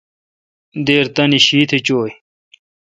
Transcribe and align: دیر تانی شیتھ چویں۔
دیر 0.85 1.05
تانی 1.15 1.39
شیتھ 1.47 1.73
چویں۔ 1.85 2.15